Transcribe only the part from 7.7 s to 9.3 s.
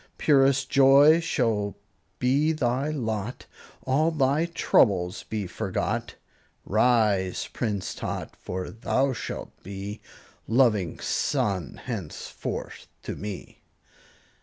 Tot, for thou